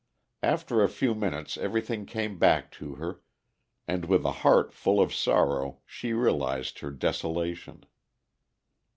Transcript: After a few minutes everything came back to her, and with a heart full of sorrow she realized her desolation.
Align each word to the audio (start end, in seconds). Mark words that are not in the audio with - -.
After 0.41 0.81
a 0.81 0.89
few 0.89 1.13
minutes 1.13 1.59
everything 1.59 2.07
came 2.07 2.39
back 2.39 2.71
to 2.71 2.95
her, 2.95 3.21
and 3.87 4.05
with 4.05 4.25
a 4.25 4.31
heart 4.41 4.73
full 4.73 4.99
of 4.99 5.13
sorrow 5.13 5.77
she 5.85 6.11
realized 6.11 6.79
her 6.79 6.89
desolation. 6.89 7.83